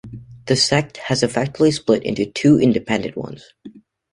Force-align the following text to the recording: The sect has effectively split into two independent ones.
The 0.47 0.55
sect 0.55 0.97
has 0.97 1.21
effectively 1.21 1.69
split 1.69 2.01
into 2.01 2.25
two 2.25 2.59
independent 2.59 3.15
ones. 3.15 3.53